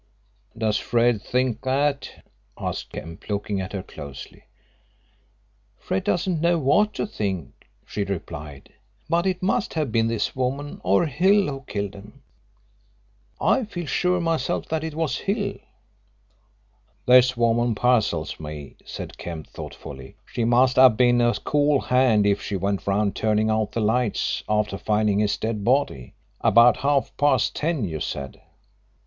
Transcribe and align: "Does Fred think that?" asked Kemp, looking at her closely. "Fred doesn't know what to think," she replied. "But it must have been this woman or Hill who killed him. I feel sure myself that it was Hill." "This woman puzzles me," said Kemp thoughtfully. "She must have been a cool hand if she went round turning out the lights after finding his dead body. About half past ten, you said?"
"Does 0.57 0.77
Fred 0.79 1.21
think 1.21 1.61
that?" 1.61 2.23
asked 2.57 2.91
Kemp, 2.91 3.29
looking 3.29 3.61
at 3.61 3.73
her 3.73 3.83
closely. 3.83 4.45
"Fred 5.77 6.05
doesn't 6.05 6.41
know 6.41 6.57
what 6.57 6.95
to 6.95 7.05
think," 7.05 7.67
she 7.85 8.03
replied. 8.03 8.73
"But 9.07 9.27
it 9.27 9.43
must 9.43 9.75
have 9.75 9.91
been 9.91 10.07
this 10.07 10.35
woman 10.35 10.81
or 10.83 11.05
Hill 11.05 11.45
who 11.49 11.63
killed 11.67 11.93
him. 11.93 12.23
I 13.39 13.63
feel 13.65 13.85
sure 13.85 14.19
myself 14.19 14.67
that 14.69 14.83
it 14.83 14.95
was 14.95 15.19
Hill." 15.19 15.59
"This 17.05 17.37
woman 17.37 17.75
puzzles 17.75 18.39
me," 18.39 18.77
said 18.83 19.19
Kemp 19.19 19.49
thoughtfully. 19.51 20.15
"She 20.25 20.45
must 20.45 20.77
have 20.77 20.97
been 20.97 21.21
a 21.21 21.35
cool 21.35 21.79
hand 21.79 22.25
if 22.25 22.41
she 22.41 22.55
went 22.55 22.87
round 22.87 23.15
turning 23.15 23.51
out 23.51 23.73
the 23.73 23.81
lights 23.81 24.43
after 24.49 24.79
finding 24.79 25.19
his 25.19 25.37
dead 25.37 25.63
body. 25.63 26.15
About 26.43 26.77
half 26.77 27.15
past 27.17 27.55
ten, 27.55 27.85
you 27.85 27.99
said?" 27.99 28.41